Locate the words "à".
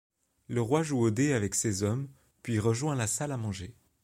3.33-3.37